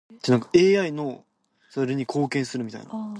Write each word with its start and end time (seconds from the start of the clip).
AIのそれに貢献するみたいな 0.55 2.87
ああー 2.91 3.01